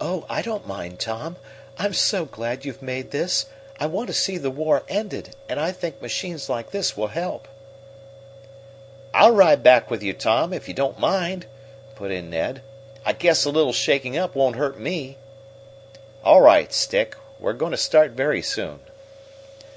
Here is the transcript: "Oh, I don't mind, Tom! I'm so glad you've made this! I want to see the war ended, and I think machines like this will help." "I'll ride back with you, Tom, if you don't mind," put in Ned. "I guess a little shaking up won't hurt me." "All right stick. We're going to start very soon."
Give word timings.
"Oh, 0.00 0.26
I 0.28 0.42
don't 0.42 0.66
mind, 0.66 0.98
Tom! 0.98 1.36
I'm 1.78 1.92
so 1.92 2.24
glad 2.24 2.64
you've 2.64 2.82
made 2.82 3.12
this! 3.12 3.46
I 3.78 3.86
want 3.86 4.08
to 4.08 4.12
see 4.12 4.38
the 4.38 4.50
war 4.50 4.82
ended, 4.88 5.36
and 5.48 5.60
I 5.60 5.70
think 5.70 6.02
machines 6.02 6.48
like 6.48 6.72
this 6.72 6.96
will 6.96 7.06
help." 7.06 7.46
"I'll 9.14 9.30
ride 9.30 9.62
back 9.62 9.88
with 9.88 10.02
you, 10.02 10.14
Tom, 10.14 10.52
if 10.52 10.66
you 10.66 10.74
don't 10.74 10.98
mind," 10.98 11.46
put 11.94 12.10
in 12.10 12.28
Ned. 12.28 12.62
"I 13.06 13.12
guess 13.12 13.44
a 13.44 13.50
little 13.50 13.72
shaking 13.72 14.18
up 14.18 14.34
won't 14.34 14.56
hurt 14.56 14.80
me." 14.80 15.16
"All 16.24 16.40
right 16.40 16.72
stick. 16.72 17.14
We're 17.38 17.52
going 17.52 17.70
to 17.70 17.78
start 17.78 18.10
very 18.16 18.42
soon." 18.42 18.80